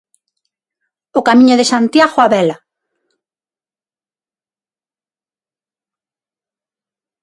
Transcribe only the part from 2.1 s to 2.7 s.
a vela.